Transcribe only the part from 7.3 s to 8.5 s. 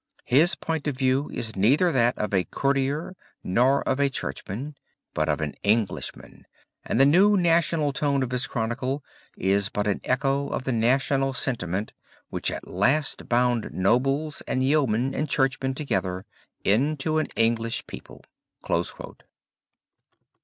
national tone of his